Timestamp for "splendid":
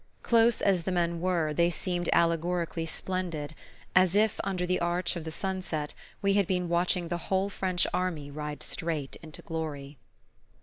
2.87-3.53